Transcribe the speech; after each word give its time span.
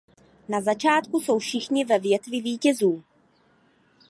Na 0.49 0.61
začátku 0.61 1.19
jsou 1.19 1.39
všichni 1.39 1.85
ve 1.85 1.99
větvi 1.99 2.41
vítězů. 2.41 3.03